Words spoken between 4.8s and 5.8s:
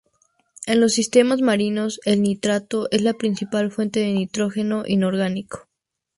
inorgánico.